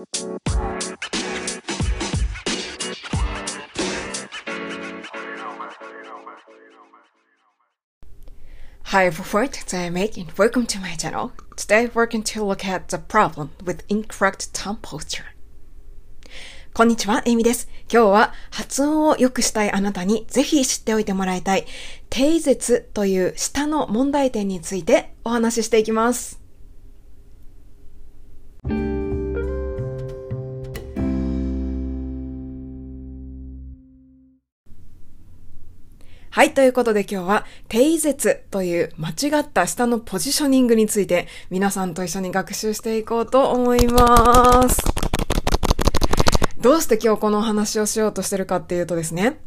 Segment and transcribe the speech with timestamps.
[0.00, 0.06] Hi
[9.06, 11.32] everyone, today I'm Meg and welcome to my channel.
[11.54, 15.26] Today we're going to look at the problem with incorrect tongue posture.
[16.72, 17.68] こんにちは、エミです。
[17.92, 21.66] 今日は発音を良くしたいあなたにぜひ知っておいてもらいたい
[22.08, 26.40] 定舌という舌の問題点についてお話ししていきます。
[36.32, 36.54] はい。
[36.54, 44.80] ということで今日は、定舌という間違った下のポジショニングについて皆さんと一緒に学習していこうと思います。
[46.60, 49.40] どうして今日このお話をしようとしてるかっていうとですね、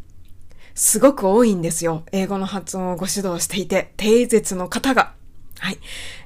[0.76, 2.04] すごく多いんですよ。
[2.12, 5.14] 英語の発音をご指導していて、定舌の方が。
[5.60, 5.78] はい。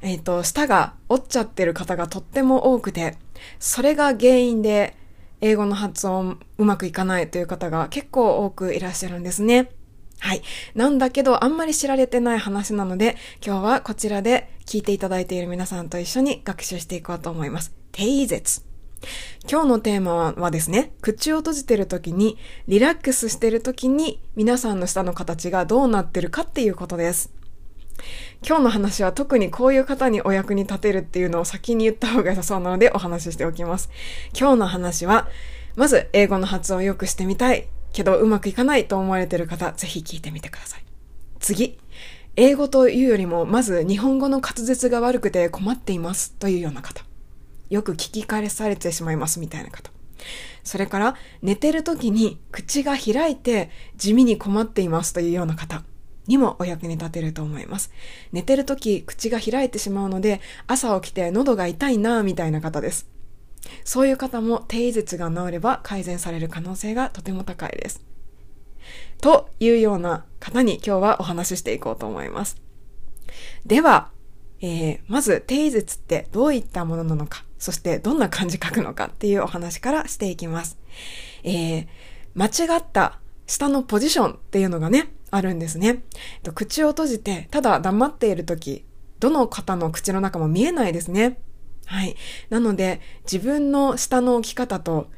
[0.01, 3.15] えっ、ー、と、舌が折っちゃってる方がとっても多くて、
[3.59, 4.95] それが原因で
[5.39, 9.69] 英語の発音うまくいかないという方が結構多くいらっしゃるんですね。
[10.19, 10.41] はい。
[10.75, 17.73] なんだけど、あんまり知られてない話なので、今日はこちらで聞いていただいている皆さんと一緒に学習していこうと思います。
[17.91, 18.63] 定舌。
[19.49, 22.37] 今日のテーマはですね、口を閉じてる時に、
[22.67, 27.31] リラックスしてる時に、皆さんの舌の形がどうなってるかっていうことです。
[28.45, 33.89] 今日の話は特にこういう方にお役に立てるっていうのを先に言った方が良さそうなのでお話ししておきます。
[34.37, 35.27] 今日の話は、
[35.75, 40.83] まず英語の発音を良くしてみたいけどうまくいかないと思われている方、ぜひ聞いてみてください。
[41.39, 41.79] 次。
[42.35, 47.03] 英語というよりも、まず日本語の滑舌が悪くて困っていますというような方。
[47.71, 49.89] よく聞き返されてしまいますみたいな方。
[50.63, 55.83] それから、寝てる時に口が開いて地味に困っていますというような方
[56.27, 57.91] にもお役に立てると思います。
[58.31, 63.16] 寝てる時口が開いてしまうので、朝起きて喉が痛いなみたいな方です。
[63.83, 68.03] そういう方も低舌が治れば改善される可能性がとても高いです。
[69.21, 72.57] というような方に今日はお話ししていこうと思います。
[73.65, 74.09] では、
[74.61, 80.77] えー、まず低舌ってどういったものなのか、そしてどんな漢字書くのかっていうお話からしていきます。
[81.43, 81.87] えー、
[82.35, 86.03] 間違った下のポジションっていうのがね、あるんですね。
[86.53, 88.85] 口を閉じて、ただ黙っているとき、
[89.19, 91.39] どの方の口の中も見えないですね。
[91.87, 92.15] はい。
[92.49, 95.09] なので、自分の下の置き方と、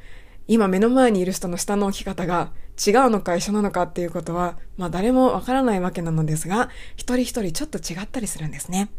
[0.47, 8.89] 今目の前にいる人の下の置き方が違うのか一緒なのかっていうことは、まあ誰もわからないわけなのですが、一人一人ちょっと違ったりするんですね。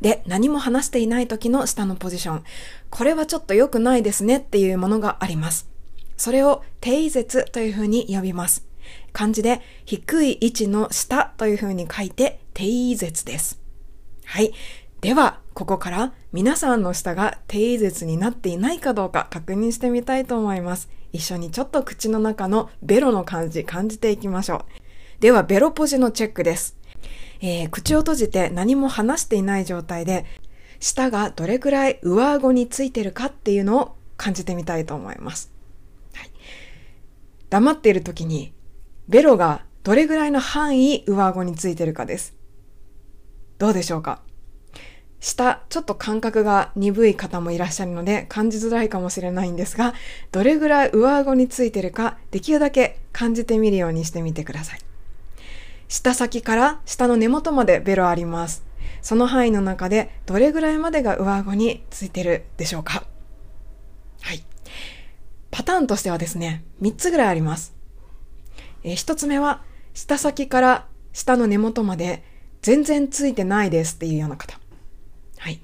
[0.00, 2.44] で、何も話していない時の下のポジション。
[2.90, 5.68] これはちょっと良くないですねっていうものがあります。
[6.16, 8.66] それを定舌というふうに呼びます。
[9.12, 13.60] 漢字で低い位置の下というふうに書いて定舌です。
[14.24, 14.52] はい。
[15.04, 20.88] では、ここから皆さんの舌が低舌になっていないかどうか確認してみたいと思います。
[21.12, 24.64] 一緒にちょっと口の中のベロの感じ感じていきましょ
[25.18, 25.20] う。
[25.20, 26.78] では、ベロポジのチェックです。
[27.42, 30.24] えー、口を閉じて何も話していない状態で、
[30.80, 35.52] 舌がどれくらい上顎についてるかっていうのを感じてみたいと思います。
[36.14, 36.30] はい、
[37.50, 38.54] 黙っている時に、
[39.08, 42.34] ベロがどれぐらいの範囲上顎についてるかです。
[43.58, 44.22] どうでしょうか？
[45.24, 49.94] 下、ちょっと感覚が鈍い方もいらっしゃるので感じづらいかもしれないんですが、
[50.32, 54.80] どれぐらい上顎についてるか、できるだけ感じてみるようにしてみてください。
[55.88, 58.64] 下先から下の根元までベロあります。
[59.00, 63.06] その範囲の中でどれぐらいまでが上顎についてるでしょうか
[64.20, 64.44] はい。
[65.50, 67.74] パターンとしてはですね、3つぐらいあります。
[68.82, 69.62] え、1つ目は、
[69.94, 72.22] 下先から下の根元まで
[72.60, 74.58] 全然ついてないですっていうような方。
[75.44, 75.60] はい。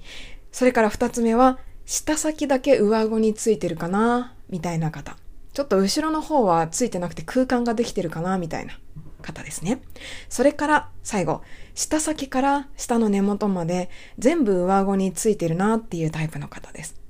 [0.53, 5.17] それから二つ目は、下先だけ上顎についてるかなみたいな方。
[5.55, 8.79] ちょっと後ろの方はついてなくて空間ができてるかなみたいな
[9.23, 9.81] 方ですね。
[10.29, 11.41] それから最後、
[11.75, 17.01] 下先から下の根元まで全部上顎についてるなっていうタイプの方です。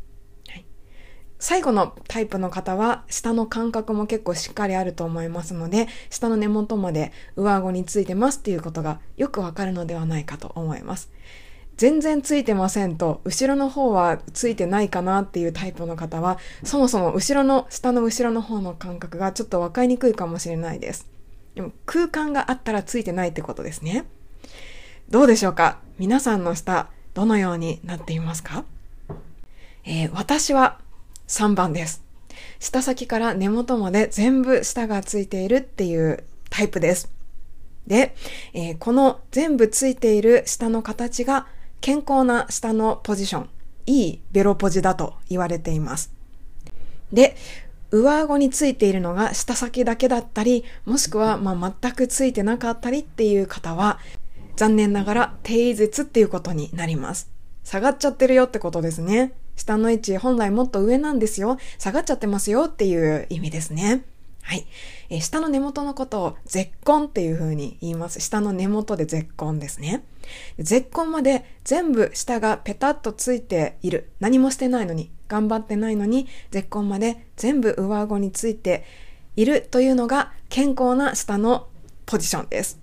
[0.48, 0.64] はい、
[1.40, 11.10] 最後のタイプの方は下の感覚も結構しっかりあると思いますので、下の根元まで上顎についてますっていうことがよくわかるのではないかと思います。
[11.80, 21.08] 全然ついてませんと、後ろの方はついてないかなっていうタイプの方は、そもそも後ろの、下の後ろの方の感覚がちょっと分かりにくいかもしれないです。
[21.54, 24.04] でも空間があったらついてないってことですね。
[25.08, 25.78] どうでしょうか？
[25.98, 28.66] 皆さんの下、どのようになっていますか？
[29.86, 30.80] えー、私は
[31.28, 32.04] 3番です。
[32.58, 37.10] 下先から根元まで全部舌がついているっていうタイプです。
[37.86, 38.14] で、
[38.52, 41.46] えー、この全部ついている舌の形が
[41.80, 43.50] 健康な下のポジション、
[43.86, 46.12] いいベロポジだと言われています。
[47.12, 47.36] で、
[47.90, 53.98] 上顎についているのが舌先だけだったり、もしくはま全くついてなかったりっていう方は、
[54.56, 57.30] 残念ながら低位絶っていうことになります。
[57.64, 59.32] 下がっちゃってるよってことですね。
[59.56, 61.58] 下の位置本来もっと上なんですよ。
[61.78, 64.04] 下がっちゃってますよっていう意味ですね。
[64.50, 64.66] はい。
[65.10, 68.18] えー、下の根元のことを絶根っていう風に言います。
[68.18, 70.02] 下の根元で絶根ですね。
[70.58, 74.10] 絶根まで全部下がペタッとついている。
[74.18, 78.84] 何もしてないのに、頑張ってないのに、絶根まで全部上顎について
[79.36, 81.68] いるというのが健康な下の
[82.04, 82.80] ポジションです。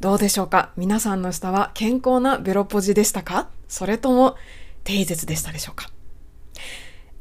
[0.00, 0.72] どうでしょうか？
[0.76, 3.48] 皆さんの下は健康なベロポジでしたか？
[3.68, 4.36] それとも
[4.84, 5.88] 定絶でしたでしょうか？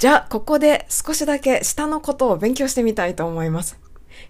[0.01, 3.77] じゃあ、ここで少しだけ下のことを勉強してみたいと思います。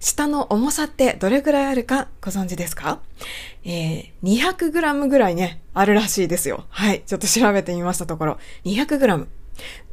[0.01, 2.99] 下の重さってどれぐらいあるかご存知ですか？
[3.63, 6.65] えー、200g ぐらいね、あるらしいですよ。
[6.67, 7.03] はい。
[7.05, 9.27] ちょっと調べてみましたところ、200g。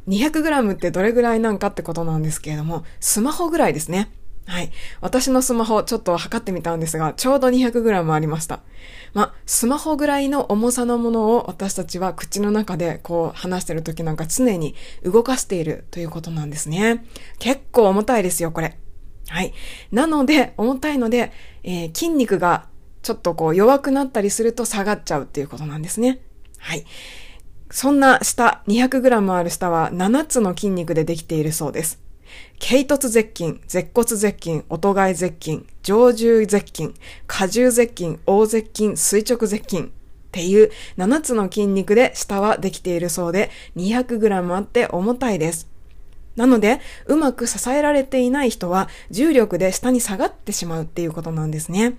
[0.09, 4.11] 200g ってどれぐらいなんかってことなんですけれども、スマホぐらいですね。
[4.49, 4.71] はい。
[4.99, 8.61] 私のスマホちょっと測ってみたんですが、ちょうど 200g ありました。
[9.13, 14.73] まスマホぐらいの重さのものを私たちは口の中でこう話してる時なんか常に
[15.03, 17.05] 動かしているということなんですね。
[17.37, 18.79] 結構重たいですよ、これ。
[19.27, 19.53] はい。
[19.91, 21.31] なので、重たいので、
[21.61, 22.65] えー、筋肉が
[23.03, 26.21] ちょっとこう弱くなったりすると下がっちゃうっていうことなんですね。
[26.57, 26.85] はい。
[27.69, 32.08] そんな下、200g ある下は7つの筋肉でできているそうです。
[32.59, 36.93] 頸突絶筋、舌骨絶筋、音外絶筋、上重絶筋、
[37.27, 39.87] 下重絶筋、大絶筋、垂直絶筋っ
[40.31, 45.67] ていう7つの筋肉で下はできているそうで 200g あって重たいです。
[46.35, 51.97] なので、うまく支えられていない人は重力で下に下がってしまうっていうことなんですね。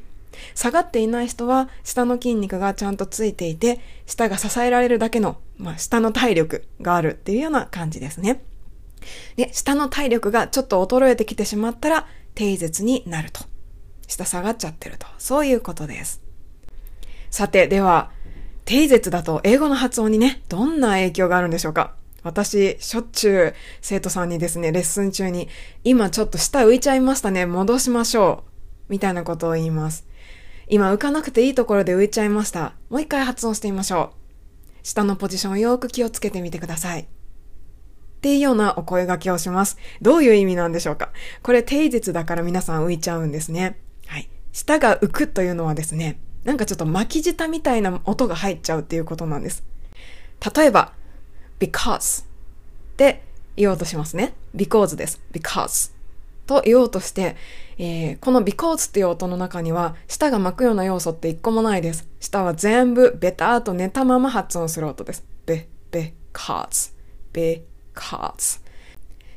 [0.55, 8.41] 下がっていない人は下の筋肉がちゃんとついていて、下が支えられるだけの、まあ、下の体力があるっていうような感じですね。
[9.37, 13.45] で、下の体力がちょっと衰えてきてしまったら、低絶になると。
[14.07, 15.07] 下下がっちゃってると。
[15.19, 16.23] そういうことです。
[17.31, 18.11] さて、では、
[18.65, 21.95] 低絶だと英語の発音にね、どんな影響があるんでしょうか？
[22.23, 25.49] 私、しょっちゅう生徒さんにですね、レッスン中に、
[25.83, 28.45] 今ちょっと下浮いちゃいましたね、戻しましょ
[28.89, 28.93] う。
[28.93, 30.07] みたいなことを言います。
[30.69, 32.75] 今浮かなくていいところで浮いちゃいました。
[32.91, 34.13] もう一回発音してみましょ
[34.83, 34.87] う。
[34.87, 37.09] 下のポジションをよく気をつけてみてください。
[38.21, 39.79] っていうようなお声掛けをします。
[40.03, 41.09] どういう意味なんでしょうか？
[41.43, 43.79] これ定実だから皆さん浮いちゃうんですね。
[44.07, 44.29] はい。
[44.53, 49.65] 舌が浮くというのはですね、なんかちょっと巻き舌みたいな音が入っちゃうっていうことなんです。
[50.55, 50.93] 例えば、
[51.59, 52.27] because っ
[52.99, 53.23] て
[53.57, 54.35] 言おうとしますね。
[54.55, 55.19] because です。
[55.33, 55.93] because
[56.47, 57.37] と言おうとして、
[57.79, 62.07] えー、この because っていう音の中には、舌が巻くような要素って一個もないです。
[62.21, 65.25] 舌は全部ベターと寝たまま発音する音です。
[65.47, 66.93] べ、べ、because、
[67.33, 67.63] べ、
[67.95, 68.61] cards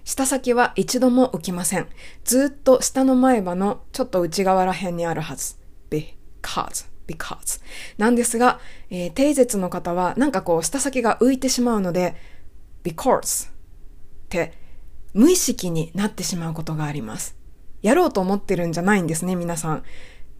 [0.04, 1.88] 舌先は一度も浮きません。
[2.26, 5.56] ずっと下の前歯のちょっと内側ら辺にあるはず。
[5.90, 7.62] because, because.
[7.98, 8.60] なんですが、
[8.90, 12.16] えー、定絶の方はなんかこう舌先が浮いてしまうので、
[12.84, 13.52] because っ
[14.30, 14.54] て
[15.14, 17.38] 無意識になってしまうことがあります。
[17.82, 19.84] やろうと思ってるんじゃないんですね、皆さん。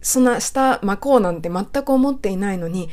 [0.02, 2.90] そんな下巻こうなんて全く思っていないのに、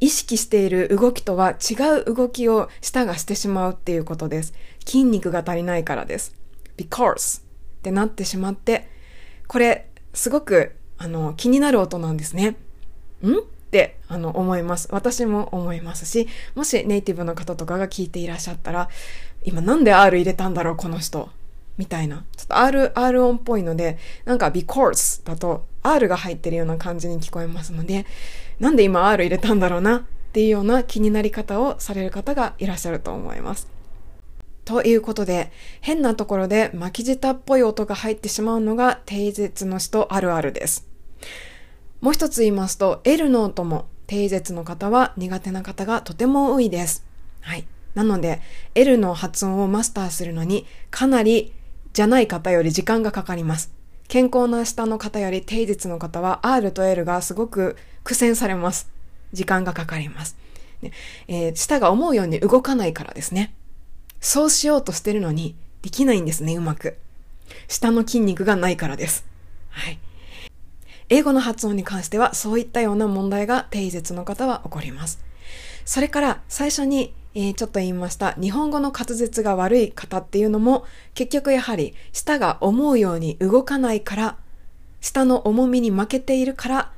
[0.00, 4.52] 意識している動きとは違う動きを舌がしてしまうっていうことです。
[4.84, 6.34] 筋肉が足りないからです。
[6.76, 7.42] because っ
[7.82, 8.88] てなってしまって、
[9.46, 12.56] これすごくあの気になる音なんですね。
[13.22, 13.38] ん？
[13.38, 14.88] ってあの思います。
[14.90, 18.88] 私も思いますし、もしネイティブの方とかが聞いていらっしゃったら、
[19.44, 21.28] 今なんで R 入れたんだろうこの人。
[21.78, 22.24] みたいな。
[22.36, 28.06] ちょっと R、R 音っぽいので、なんか because だと R が入ってるような感じに聞こえますので、
[28.58, 33.68] なんで今 R 入れたんだろうなっていうような気になり方をされる方がいらっしゃると思います。
[34.64, 40.88] ということで、変なところで巻き舌っぽい音が入ってしまうのが定絶の人あるあるです。
[42.00, 47.04] もう一つ言いますと、L の音も定絶の方は苦手な方がとても多いです。
[47.42, 47.66] はい。
[47.94, 48.40] なので、
[48.74, 51.52] L の発音をマスターするのにかなり
[51.92, 53.75] じゃない方より時間がかかります。
[54.08, 58.90] 健康な舌の方より定実の方は R と L がすごく苦戦されます。
[59.32, 60.36] 時間がかかります。
[60.82, 60.92] ね
[61.28, 63.54] えー、舌が思うように動かないからですね。
[64.20, 66.98] そうしようとしてるのにできないんですね、うまく。
[67.68, 69.24] 舌の筋肉がないからです。
[69.70, 69.98] はい。
[71.08, 75.20] 英語の発音に関してはそういったような問題が定絶の方は起こります。
[75.84, 84.38] それから最初にえー、ちょっと言いました、日本語の滑舌が悪い方っていうのも、結局やはり、舌が思うように動かないから、
[85.02, 86.92] 舌の重みに負けているから、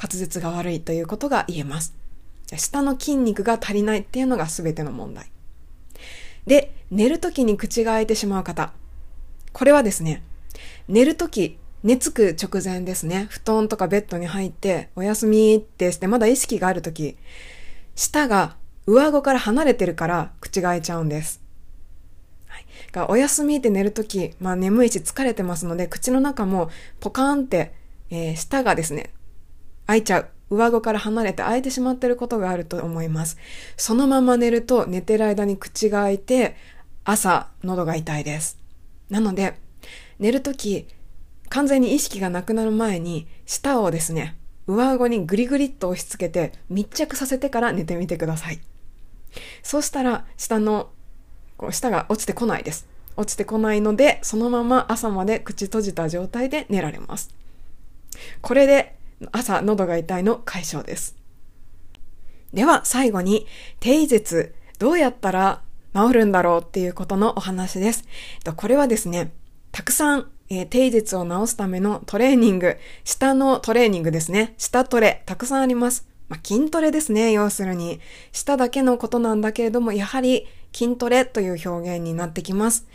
[0.00, 1.96] 滑舌が悪いということが言えます。
[2.46, 5.28] じゃ舌の筋肉が足りないっていうのが全ての問題。
[6.46, 8.72] で、寝るときに口が開いてしまう方。
[9.52, 10.22] これはですね、
[10.86, 17.16] 寝るとき、寝つく直前ですね、布団とかベッドに入って、おやすみってしてまだ意識があるとき、
[17.96, 18.54] 舌が
[18.86, 21.42] 上顎から離れてるから口が開いちゃうんです。
[22.46, 27.72] はい、おやすみって寝るとき、まあ眠いし疲れてますので、口の中もポカーンって、
[28.10, 29.10] えー、舌がですね、
[29.86, 30.28] 開いちゃう。
[30.50, 33.38] 上顎から離れて開いてしまってることがあると思います。
[33.76, 36.56] そのまま寝ると寝てる間に口が開いて、
[37.04, 38.58] 朝喉が痛いです。
[39.08, 39.54] なので、
[40.18, 40.88] 寝るとき、
[41.48, 48.60] 完全に意識がなくなる前に、舌をですね、上顎にグリグリっと押し付けて密着させてから寝てみてください。
[49.62, 50.90] そうしたら、下の、
[51.56, 52.88] こう、舌が落ちてこないです。
[53.16, 57.34] 落ちてこないので、そのまま朝まで口閉じた状態で寝られます。
[58.40, 58.96] これで
[59.32, 61.16] 朝喉が痛いの解消です。
[62.52, 63.46] では最後に、
[63.78, 65.62] 低舌、どうやったら
[65.94, 68.04] 治るんだろうっていうことのお話です。
[68.56, 69.32] これはですね、
[69.72, 74.54] たくさん、えー、低舌を治すためのトレーニング、下のトレーニングですね。
[74.58, 76.08] 下トレ、たくさんあります。
[76.30, 78.00] まあ、筋トレですね、要するに。
[78.32, 82.86] 下だけのことなんだけれども、やはり筋トレという表現になってきます。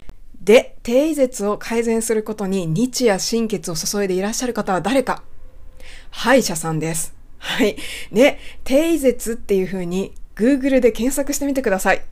[0.41, 5.21] で、低舌を改善することに日夜心血を注いでいらっしゃる方は誰か
[6.11, 7.13] 歯医者さんです。
[7.37, 7.75] はい。
[8.11, 12.03] で、低舌っていう風に Google で検索してみてください。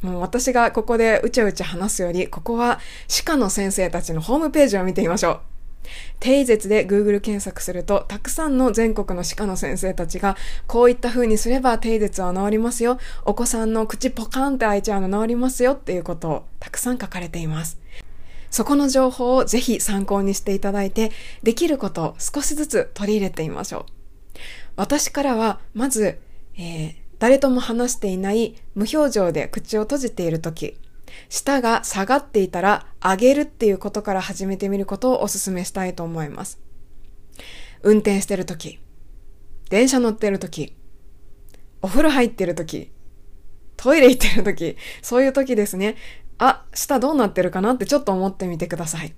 [0.00, 5.40] もう私がここでうちゃうちゃ話すより、ここは歯科の先生たちのホームページを見てみましょう。
[6.20, 12.98] 低舌で Google 検索すると、たくさんの全国の歯科の先生たちが、こういった風にすれば低舌は治りますよ。
[13.24, 17.78] お子さんの口ポカンって開いちゃうの治りますよっていうことをたくさん書かれています。
[18.50, 23.84] そこの情報をぜひ参考にしていただいて、できることを少しずつ取り入れてみましょう。
[24.76, 26.18] 私からは、まず、
[26.56, 30.76] えー、誰とも話していない無表情で口を閉じているとき、
[31.28, 36.60] 舌が下がっていたら上げるっていうことから始めてみることをお勧めしたいと思います。
[37.82, 38.78] 運転してるとき、
[39.70, 40.76] 電車乗ってるとき、
[41.82, 42.92] お風呂入ってるとき、
[43.76, 45.96] トイレ行ってるとき、そういうときですね。
[46.36, 49.14] あ、舌どうなってるかなってちょっと思ってみてください。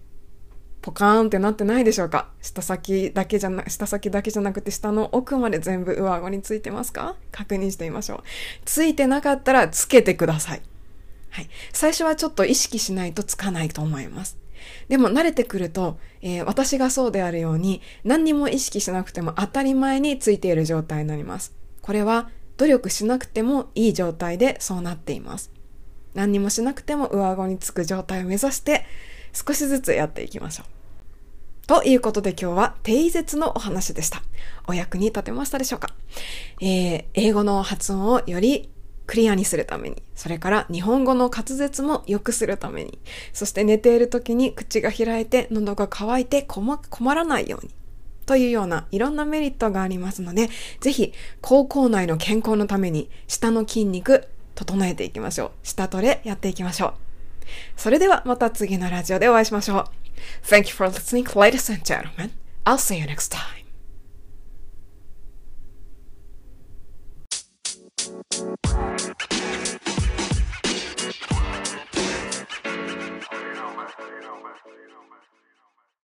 [0.80, 7.14] ポカーンってなってないでしょうか舌先だけじゃな、舌先だけじゃなくて下の奥まで全部上顎についてますか？
[7.30, 8.22] 確認してみましょう。
[8.64, 10.62] ついてなかったらつけてください。
[11.32, 11.48] はい。
[11.72, 14.38] 最初はちょっと意識しないとつかないと思います。
[14.88, 21.54] でも慣れてくると、えー、私がそうであるように何にも意識しなくても当たり前についている状態になります。
[21.80, 25.50] これは努力しなくてもいい状態でそうなっています。
[26.14, 28.84] 何にもしなくても上顎につく状態を目指して
[29.32, 30.66] 少しずつやっていきましょう。
[31.66, 34.22] ということで今日は定説のお話でした。
[34.66, 35.94] お役に立てましたでしょうか、
[36.60, 38.68] えー、英語の発音をより
[39.06, 42.98] クリアにするために、それから日本語の滑舌も良くするために、
[43.32, 47.74] そして寝ている時に口が開いて喉が渇いて困らないように、
[48.26, 50.48] というようないろんなメリットがありますので、
[50.80, 55.50] ぜひ、高校内の健康のために、舌の筋肉、整えていきましょう。
[55.62, 56.92] 舌トレやっていきましょう。
[57.76, 59.84] それではまた次のラジオでお会いしましょう。
[60.46, 62.30] Thank you for listening, ladies and gentlemen.
[62.64, 63.62] I'll see you next time.
[68.32, 68.91] Thank you.